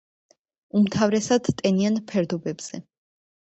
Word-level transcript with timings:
უმთავრესად 0.79 1.51
ტენიან 1.61 2.01
ფერდობებზე. 2.15 2.83